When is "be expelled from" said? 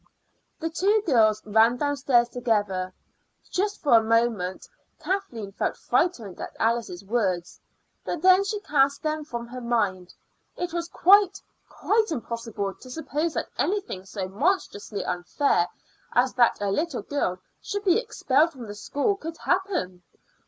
17.83-18.65